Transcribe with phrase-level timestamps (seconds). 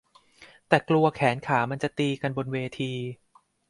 [0.67, 2.91] แต่กลัวแขนขามันจะตีกันบนเวที